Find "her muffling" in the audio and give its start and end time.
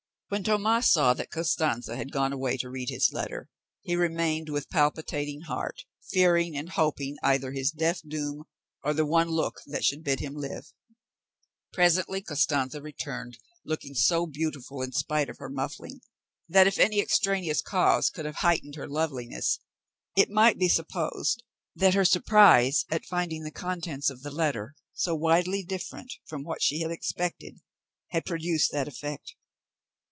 15.39-15.99